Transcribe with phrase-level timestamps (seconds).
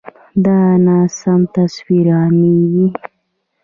[0.45, 2.87] دا ناسم تصویر عامېږي.